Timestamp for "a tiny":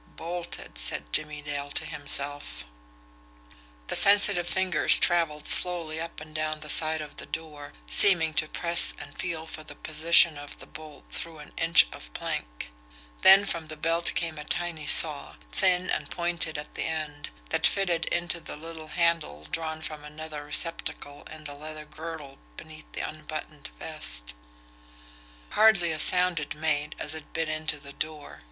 14.39-14.87